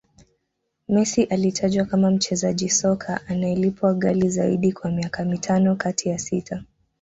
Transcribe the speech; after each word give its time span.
Messi 0.89 1.23
alitajwa 1.23 1.85
kama 1.85 2.11
mchezaji 2.11 2.69
soka 2.69 3.27
anayelipwa 3.27 3.93
ghali 3.93 4.29
Zaidi 4.29 4.71
kwa 4.73 4.91
miaka 4.91 5.25
mitano 5.25 5.75
kati 5.75 6.09
ya 6.09 6.19
sita 6.19 6.63